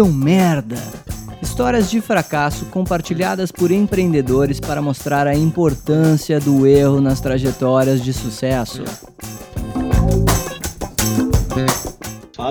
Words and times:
deu 0.00 0.06
merda. 0.06 0.76
Histórias 1.42 1.90
de 1.90 2.00
fracasso 2.00 2.64
compartilhadas 2.66 3.52
por 3.52 3.70
empreendedores 3.70 4.60
para 4.60 4.80
mostrar 4.80 5.26
a 5.26 5.34
importância 5.34 6.40
do 6.40 6.66
erro 6.66 7.00
nas 7.00 7.20
trajetórias 7.20 8.02
de 8.02 8.12
sucesso. 8.12 8.82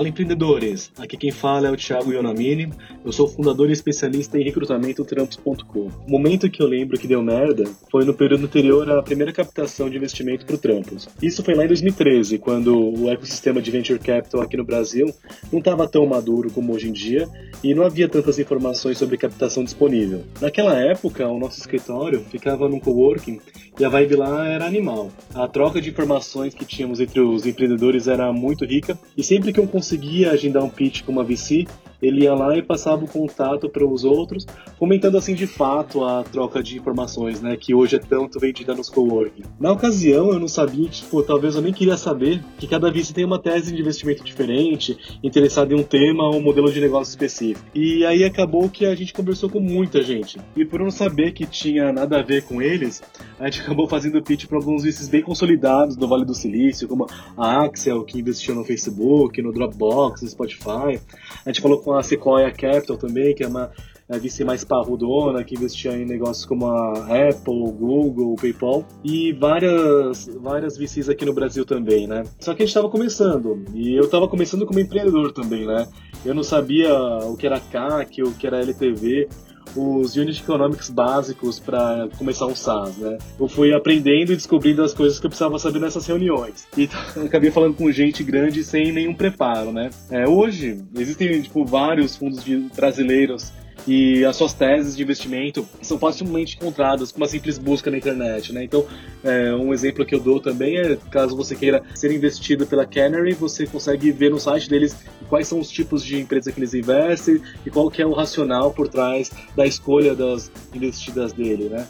Fala 0.00 0.08
empreendedores, 0.08 0.90
aqui 0.98 1.14
quem 1.14 1.30
fala 1.30 1.68
é 1.68 1.70
o 1.70 1.76
Thiago 1.76 2.10
Ionamini, 2.10 2.72
eu 3.04 3.12
sou 3.12 3.28
fundador 3.28 3.68
e 3.68 3.74
especialista 3.74 4.38
em 4.38 4.42
recrutamento 4.42 5.04
trampos.com. 5.04 5.90
O 6.06 6.10
momento 6.10 6.48
que 6.48 6.62
eu 6.62 6.66
lembro 6.66 6.98
que 6.98 7.06
deu 7.06 7.22
merda 7.22 7.64
foi 7.90 8.06
no 8.06 8.14
período 8.14 8.46
anterior 8.46 8.90
à 8.90 9.02
primeira 9.02 9.30
captação 9.30 9.90
de 9.90 9.98
investimento 9.98 10.46
para 10.46 10.54
o 10.54 10.58
Trampos. 10.58 11.06
Isso 11.20 11.44
foi 11.44 11.54
lá 11.54 11.66
em 11.66 11.68
2013, 11.68 12.38
quando 12.38 12.98
o 12.98 13.10
ecossistema 13.10 13.60
de 13.60 13.70
venture 13.70 13.98
capital 13.98 14.40
aqui 14.40 14.56
no 14.56 14.64
Brasil 14.64 15.12
não 15.52 15.58
estava 15.58 15.86
tão 15.86 16.06
maduro 16.06 16.50
como 16.50 16.72
hoje 16.72 16.88
em 16.88 16.92
dia 16.92 17.28
e 17.62 17.74
não 17.74 17.84
havia 17.84 18.08
tantas 18.08 18.38
informações 18.38 18.96
sobre 18.96 19.18
captação 19.18 19.62
disponível. 19.62 20.24
Naquela 20.40 20.78
época, 20.78 21.28
o 21.28 21.38
nosso 21.38 21.60
escritório 21.60 22.24
ficava 22.30 22.70
num 22.70 22.80
coworking 22.80 23.38
e 23.78 23.84
a 23.84 23.88
vibe 23.90 24.16
lá 24.16 24.48
era 24.48 24.64
animal. 24.64 25.10
A 25.34 25.46
troca 25.46 25.78
de 25.78 25.90
informações 25.90 26.54
que 26.54 26.64
tínhamos 26.64 27.00
entre 27.00 27.20
os 27.20 27.44
empreendedores 27.44 28.08
era 28.08 28.32
muito 28.32 28.64
rica 28.64 28.98
e 29.14 29.22
sempre 29.22 29.52
que 29.52 29.60
eu 29.60 29.64
conseguia 29.90 30.30
agendar 30.30 30.62
um 30.62 30.70
pitch 30.70 31.02
com 31.02 31.10
uma 31.10 31.24
VC, 31.24 31.66
ele 32.02 32.24
ia 32.24 32.34
lá 32.34 32.56
e 32.56 32.62
passava 32.62 33.04
o 33.04 33.08
contato 33.08 33.68
para 33.68 33.86
os 33.86 34.04
outros, 34.04 34.46
comentando 34.78 35.16
assim 35.16 35.34
de 35.34 35.46
fato 35.46 36.04
a 36.04 36.22
troca 36.22 36.62
de 36.62 36.78
informações, 36.78 37.40
né, 37.40 37.56
que 37.56 37.74
hoje 37.74 37.96
é 37.96 37.98
tanto 37.98 38.38
vendida 38.38 38.74
nos 38.74 38.88
coworking. 38.88 39.42
Na 39.58 39.72
ocasião 39.72 40.32
eu 40.32 40.38
não 40.38 40.48
sabia, 40.48 40.88
tipo, 40.88 41.22
talvez 41.22 41.54
eu 41.54 41.62
nem 41.62 41.72
queria 41.72 41.96
saber 41.96 42.42
que 42.58 42.66
cada 42.66 42.90
VC 42.90 43.12
tem 43.12 43.24
uma 43.24 43.38
tese 43.38 43.74
de 43.74 43.80
investimento 43.80 44.24
diferente, 44.24 44.96
interessada 45.22 45.74
em 45.74 45.78
um 45.78 45.82
tema 45.82 46.24
ou 46.24 46.36
um 46.36 46.42
modelo 46.42 46.72
de 46.72 46.80
negócio 46.80 47.10
específico. 47.10 47.64
E 47.74 48.04
aí 48.04 48.24
acabou 48.24 48.68
que 48.68 48.86
a 48.86 48.94
gente 48.94 49.12
conversou 49.12 49.48
com 49.50 49.60
muita 49.60 50.02
gente. 50.02 50.38
E 50.56 50.64
por 50.64 50.80
não 50.80 50.90
saber 50.90 51.32
que 51.32 51.46
tinha 51.46 51.92
nada 51.92 52.20
a 52.20 52.22
ver 52.22 52.44
com 52.44 52.62
eles, 52.62 53.02
a 53.38 53.44
gente 53.46 53.62
acabou 53.62 53.86
fazendo 53.88 54.22
pitch 54.22 54.46
para 54.46 54.58
alguns 54.58 54.82
VCs 54.82 55.08
bem 55.08 55.22
consolidados 55.22 55.96
do 55.96 56.06
Vale 56.08 56.24
do 56.24 56.34
Silício, 56.34 56.88
como 56.88 57.06
a 57.36 57.64
Axel, 57.64 58.04
que 58.04 58.18
investiu 58.18 58.54
no 58.54 58.64
Facebook, 58.64 59.40
no 59.42 59.52
Dropbox, 59.52 60.22
no 60.22 60.28
Spotify. 60.28 61.00
A 61.44 61.48
gente 61.48 61.60
falou 61.60 61.78
com 61.78 61.89
a 61.94 62.02
Sequoia 62.02 62.50
Capital 62.50 62.96
também, 62.96 63.34
que 63.34 63.44
é 63.44 63.48
uma 63.48 63.70
a 64.10 64.18
VC 64.18 64.44
mais 64.44 64.64
parrudona, 64.64 65.44
que 65.44 65.54
investia 65.54 65.92
em 65.92 66.04
negócios 66.04 66.44
como 66.44 66.66
a 66.66 67.04
Apple, 67.04 67.72
Google, 67.72 68.34
PayPal 68.34 68.84
e 69.04 69.32
várias, 69.32 70.28
várias 70.40 70.76
VCs 70.76 71.08
aqui 71.08 71.24
no 71.24 71.32
Brasil 71.32 71.64
também, 71.64 72.08
né? 72.08 72.24
Só 72.40 72.52
que 72.52 72.62
a 72.62 72.66
gente 72.66 72.70
estava 72.70 72.90
começando 72.90 73.64
e 73.72 73.94
eu 73.94 74.06
estava 74.06 74.26
começando 74.26 74.66
como 74.66 74.80
empreendedor 74.80 75.30
também, 75.32 75.64
né? 75.64 75.86
Eu 76.24 76.34
não 76.34 76.42
sabia 76.42 76.92
o 77.22 77.36
que 77.36 77.46
era 77.46 77.60
CAC, 77.60 78.20
o 78.24 78.34
que 78.34 78.48
era 78.48 78.60
LTV, 78.60 79.28
os 79.76 80.16
unit 80.16 80.42
economics 80.42 80.90
básicos 80.90 81.58
para 81.58 82.08
começar 82.18 82.46
um 82.46 82.54
SaaS, 82.54 82.96
né? 82.96 83.18
Eu 83.38 83.48
fui 83.48 83.72
aprendendo 83.72 84.32
e 84.32 84.36
descobrindo 84.36 84.82
as 84.82 84.92
coisas 84.92 85.18
que 85.18 85.26
eu 85.26 85.30
precisava 85.30 85.58
saber 85.58 85.80
nessas 85.80 86.06
reuniões. 86.06 86.66
E 86.76 86.88
acabei 87.24 87.50
falando 87.50 87.74
com 87.74 87.90
gente 87.90 88.22
grande 88.22 88.64
sem 88.64 88.92
nenhum 88.92 89.14
preparo, 89.14 89.72
né? 89.72 89.90
É, 90.10 90.28
hoje, 90.28 90.82
existem, 90.96 91.40
tipo, 91.42 91.64
vários 91.64 92.16
fundos 92.16 92.44
brasileiros 92.74 93.52
e 93.86 94.24
as 94.24 94.36
suas 94.36 94.52
teses 94.52 94.96
de 94.96 95.02
investimento 95.02 95.66
são 95.82 95.98
facilmente 95.98 96.56
encontradas 96.56 97.10
com 97.10 97.18
uma 97.18 97.26
simples 97.26 97.58
busca 97.58 97.90
na 97.90 97.98
internet, 97.98 98.52
né? 98.52 98.64
Então, 98.64 98.86
é, 99.24 99.54
um 99.54 99.72
exemplo 99.72 100.04
que 100.04 100.14
eu 100.14 100.20
dou 100.20 100.40
também 100.40 100.78
é, 100.78 100.96
caso 101.10 101.36
você 101.36 101.54
queira 101.54 101.82
ser 101.94 102.12
investido 102.12 102.66
pela 102.66 102.86
Canary, 102.86 103.32
você 103.32 103.66
consegue 103.66 104.10
ver 104.12 104.30
no 104.30 104.38
site 104.38 104.68
deles 104.68 104.96
quais 105.28 105.48
são 105.48 105.58
os 105.58 105.70
tipos 105.70 106.04
de 106.04 106.20
empresa 106.20 106.52
que 106.52 106.58
eles 106.58 106.74
investem 106.74 107.40
e 107.64 107.70
qual 107.70 107.90
que 107.90 108.02
é 108.02 108.06
o 108.06 108.12
racional 108.12 108.72
por 108.72 108.88
trás 108.88 109.30
da 109.56 109.66
escolha 109.66 110.14
das 110.14 110.50
investidas 110.74 111.32
dele, 111.32 111.68
né? 111.68 111.86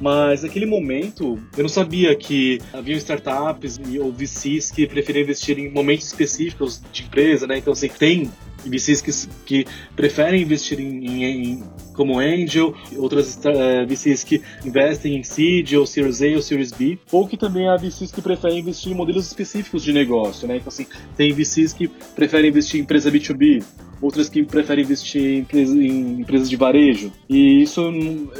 Mas 0.00 0.42
naquele 0.42 0.66
momento 0.66 1.38
eu 1.56 1.62
não 1.62 1.68
sabia 1.68 2.14
que 2.16 2.60
havia 2.72 2.96
startups 2.96 3.80
ou 4.00 4.12
VCs 4.12 4.70
que 4.70 4.86
preferiam 4.86 5.22
investir 5.22 5.58
em 5.58 5.70
momentos 5.70 6.06
específicos 6.06 6.82
de 6.92 7.04
empresa, 7.04 7.46
né? 7.46 7.58
Então, 7.58 7.72
assim, 7.72 7.88
tem 7.88 8.30
VCs 8.68 9.00
que, 9.00 9.12
que 9.44 9.66
preferem 9.94 10.42
investir 10.42 10.80
em, 10.80 11.06
em, 11.06 11.24
em 11.24 11.64
como 11.94 12.18
Angel, 12.18 12.74
outras 12.96 13.36
uh, 13.36 13.86
VCs 13.86 14.24
que 14.24 14.42
investem 14.64 15.16
em 15.16 15.22
Seed 15.22 15.74
ou 15.74 15.86
Series 15.86 16.22
A 16.22 16.36
ou 16.36 16.42
Series 16.42 16.72
B, 16.72 16.98
ou 17.10 17.26
que 17.26 17.36
também 17.36 17.68
há 17.68 17.76
VCs 17.76 18.10
que 18.10 18.20
preferem 18.20 18.58
investir 18.58 18.92
em 18.92 18.94
modelos 18.94 19.26
específicos 19.26 19.82
de 19.82 19.92
negócio, 19.92 20.48
né? 20.48 20.56
Então, 20.56 20.68
assim, 20.68 20.86
tem 21.16 21.32
VCs 21.32 21.72
que 21.72 21.88
preferem 21.88 22.50
investir 22.50 22.80
em 22.80 22.82
empresa 22.82 23.10
B2B, 23.10 23.62
outras 24.04 24.28
que 24.28 24.42
preferem 24.44 24.84
investir 24.84 25.46
em, 25.52 25.58
em 25.58 26.20
empresas 26.20 26.48
de 26.48 26.56
varejo. 26.56 27.12
E 27.28 27.62
isso 27.62 27.80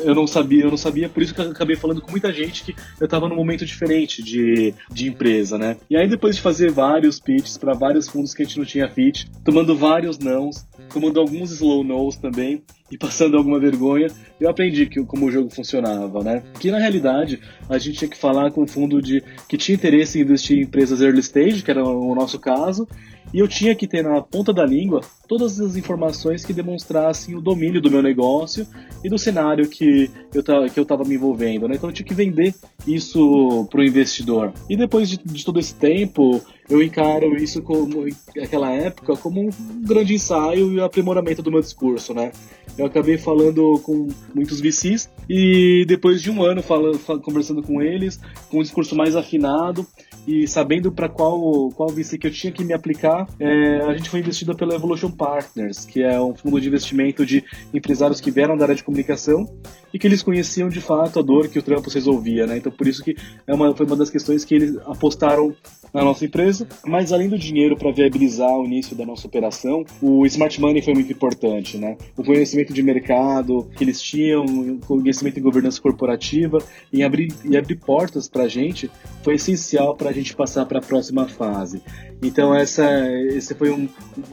eu 0.05 0.15
não 0.15 0.27
sabia, 0.27 0.65
eu 0.65 0.71
não 0.71 0.77
sabia, 0.77 1.09
por 1.09 1.23
isso 1.23 1.35
que 1.35 1.41
eu 1.41 1.51
acabei 1.51 1.77
falando 1.77 2.01
com 2.01 2.11
muita 2.11 2.33
gente 2.33 2.65
que 2.65 2.75
eu 3.01 3.07
estava 3.07 3.29
num 3.29 3.37
momento 3.37 3.65
diferente 3.65 4.23
de, 4.23 4.75
de 4.91 5.09
empresa, 5.09 5.57
né? 5.57 5.77
E 5.89 5.97
aí 5.97 6.09
depois 6.09 6.37
de 6.37 6.43
fazer 6.43 6.71
vários 6.71 7.19
pitches 7.19 7.57
para 7.57 7.73
vários 7.73 8.09
fundos 8.09 8.35
que 8.35 8.43
a 8.43 8.45
gente 8.45 8.59
não 8.59 8.65
tinha 8.65 8.89
fit, 8.89 9.31
tomando 9.45 9.75
vários 9.77 10.19
nãos, 10.19 10.67
tomando 10.93 11.21
alguns 11.21 11.51
slow 11.53 11.83
nos 11.85 12.17
também 12.17 12.63
e 12.91 12.99
passando 12.99 13.37
alguma 13.37 13.59
vergonha, 13.59 14.09
eu 14.39 14.49
aprendi 14.49 14.87
que, 14.87 15.03
como 15.05 15.27
o 15.27 15.31
jogo 15.31 15.51
funcionava, 15.51 16.23
né? 16.23 16.43
Que 16.61 16.71
na 16.71 16.79
realidade 16.79 17.41
a 17.69 17.79
gente 17.79 17.99
tinha 17.99 18.09
que 18.09 18.17
falar 18.17 18.51
com 18.51 18.63
um 18.63 18.67
fundo 18.67 19.01
de 19.01 19.23
que 19.49 19.57
tinha 19.57 19.75
interesse 19.75 20.19
em 20.19 20.23
investir 20.23 20.59
em 20.59 20.63
empresas 20.63 21.01
early 21.01 21.21
stage, 21.21 21.63
que 21.63 21.71
era 21.71 21.83
o 21.85 22.15
nosso 22.15 22.39
caso, 22.39 22.87
e 23.33 23.39
eu 23.41 23.49
tinha 23.49 23.75
que 23.75 23.89
ter 23.89 24.05
na 24.05 24.21
ponta 24.21 24.53
da 24.53 24.65
língua 24.65 25.01
todas 25.27 25.61
as 25.61 25.77
informações 25.77 26.45
que 26.45 26.53
demonstrassem 26.53 27.35
o 27.35 27.41
domínio 27.41 27.81
do 27.81 27.91
meu 27.91 28.03
negócio 28.03 28.67
e 29.03 29.09
do 29.09 29.19
cenário 29.19 29.69
que 29.69 30.11
eu 30.33 30.43
que 30.71 30.79
eu 30.79 30.83
estava 30.83 31.05
me 31.05 31.15
envolvendo, 31.15 31.67
né? 31.67 31.75
Então 31.75 31.89
eu 31.89 31.93
tinha 31.93 32.07
que 32.07 32.15
vender 32.15 32.55
isso 32.87 33.67
para 33.71 33.81
o 33.81 33.85
investidor. 33.85 34.53
E 34.69 34.77
depois 34.77 35.09
de, 35.09 35.19
de 35.19 35.45
todo 35.45 35.59
esse 35.59 35.75
tempo, 35.75 36.41
eu 36.69 36.83
encaro 36.83 37.37
isso 37.37 37.63
como 37.63 38.07
aquela 38.43 38.71
época 38.71 39.17
como 39.17 39.43
um 39.43 39.51
grande 39.83 40.15
ensaio 40.15 40.73
e 40.73 40.81
aprimoramento 40.81 41.43
do 41.43 41.51
meu 41.51 41.61
discurso, 41.61 42.15
né? 42.15 42.33
Eu 42.77 42.87
acabei 42.87 43.19
falando 43.19 43.79
com 43.85 44.09
muitos 44.35 44.61
VCs 44.61 45.11
e 45.29 45.85
depois 45.87 46.21
de 46.23 46.31
um 46.31 46.43
ano 46.43 46.63
falando, 46.63 46.99
conversando 47.21 47.63
com 47.63 47.81
eles, 47.81 48.19
com 48.51 48.59
um 48.59 48.63
discurso 48.63 48.97
mais 48.97 49.15
afinado 49.15 49.87
e 50.27 50.47
sabendo 50.47 50.91
para 50.91 51.09
qual 51.09 51.71
qual 51.71 51.89
VC 51.89 52.19
que 52.19 52.27
eu 52.27 52.31
tinha 52.31 52.53
que 52.53 52.65
me 52.65 52.73
aplicar, 52.73 53.27
é, 53.39 53.81
a 53.81 53.95
gente 53.97 54.09
foi 54.09 54.21
investido 54.21 54.55
pela 54.55 54.75
Evolution 54.75 55.11
Partners, 55.11 55.85
que 55.85 56.03
é 56.03 56.21
um 56.21 56.35
fundo 56.35 56.61
de 56.61 56.69
investimento 56.69 57.25
de 57.25 57.45
empresários 57.73 58.21
que 58.21 58.31
vieram 58.31 58.57
da 58.57 58.65
área 58.65 58.75
de 58.75 58.85
comunicação 58.85 59.47
e 59.93 59.99
que 59.99 60.07
eles 60.07 60.23
conheciam 60.23 60.69
de 60.69 60.81
fato 60.81 61.19
a 61.19 61.23
dor 61.23 61.49
que 61.49 61.59
o 61.59 61.63
Trampos 61.63 61.95
resolvia, 61.95 62.47
né? 62.47 62.57
Então 62.57 62.73
por 62.73 62.87
isso 62.87 63.03
que 63.03 63.17
é 63.47 63.55
uma, 63.55 63.75
foi 63.77 63.87
uma 63.87 63.97
das 63.97 64.11
questões 64.11 64.45
que 64.45 64.55
eles 64.55 64.77
apostaram 64.87 65.55
na 65.93 66.03
nossa 66.03 66.25
empresa. 66.25 66.67
Mas 66.85 67.13
além 67.13 67.29
do 67.29 67.39
dinheiro 67.39 67.77
para 67.77 67.93
viabilizar 67.93 68.51
o 68.59 68.65
início 68.65 68.97
da 68.97 69.07
nossa 69.07 69.27
operação, 69.27 69.85
o 70.03 70.27
smart 70.27 70.61
money 70.61 70.83
foi 70.83 70.95
muito 70.95 71.13
importante, 71.13 71.79
né? 71.79 71.97
O 72.17 72.25
conhecimento 72.25 72.73
de 72.73 72.83
mercado 72.83 73.69
que 73.77 73.85
eles 73.85 74.03
tinham, 74.03 74.45
o 74.45 74.79
conhecimento 74.81 75.39
em 75.39 75.43
governança 75.43 75.81
corporativa, 75.81 76.59
em 76.93 77.05
abrir 77.05 77.33
e 77.45 77.57
abrir 77.57 77.77
portas 77.77 78.27
para 78.27 78.45
a 78.45 78.49
gente 78.49 78.91
foi 79.23 79.35
essencial 79.35 79.95
para 79.95 80.11
gente 80.15 80.35
passar 80.35 80.65
para 80.67 80.79
a 80.79 80.83
próxima 80.83 81.27
fase. 81.29 81.83
Então 82.23 82.55
essa, 82.55 82.85
esse 83.29 83.55
foi 83.55 83.71
um, 83.71 83.89